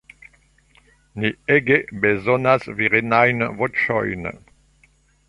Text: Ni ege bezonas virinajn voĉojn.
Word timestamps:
Ni 1.23 1.29
ege 1.57 1.77
bezonas 2.05 2.65
virinajn 2.79 3.45
voĉojn. 3.61 4.31